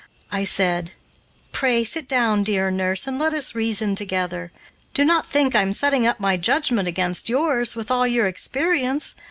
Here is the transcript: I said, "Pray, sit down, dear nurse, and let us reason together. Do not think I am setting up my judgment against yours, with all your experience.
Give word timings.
I 0.31 0.45
said, 0.45 0.93
"Pray, 1.51 1.83
sit 1.83 2.07
down, 2.07 2.41
dear 2.41 2.71
nurse, 2.71 3.05
and 3.05 3.19
let 3.19 3.35
us 3.35 3.53
reason 3.53 3.93
together. 3.93 4.51
Do 4.95 5.05
not 5.05 5.27
think 5.27 5.53
I 5.53 5.61
am 5.61 5.73
setting 5.73 6.07
up 6.07 6.19
my 6.19 6.37
judgment 6.37 6.87
against 6.87 7.29
yours, 7.29 7.75
with 7.75 7.91
all 7.91 8.07
your 8.07 8.25
experience. 8.25 9.13